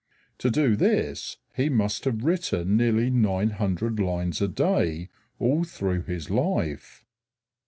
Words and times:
To 0.39 0.49
do 0.49 0.75
this 0.75 1.37
he 1.55 1.69
must 1.69 2.05
have 2.05 2.23
written 2.23 2.75
nearly 2.75 3.11
nine 3.11 3.51
hundred 3.51 3.99
lines 3.99 4.41
a 4.41 4.47
day 4.47 5.09
all 5.37 5.63
through 5.63 6.05
his 6.05 6.31
life. 6.31 7.05